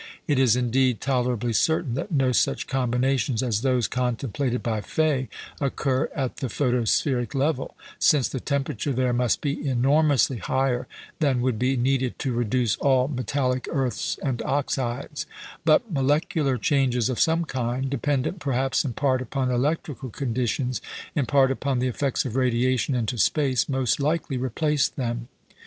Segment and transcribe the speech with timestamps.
[0.27, 6.09] It is indeed tolerably certain that no such combinations as those contemplated by Faye occur
[6.15, 10.87] at the photospheric level, since the temperature there must be enormously higher
[11.19, 15.27] than would be needed to reduce all metallic earths and oxides;
[15.65, 20.81] but molecular changes of some kind, dependent perhaps in part upon electrical conditions,
[21.13, 25.27] in part upon the effects of radiation into space, most likely replace them.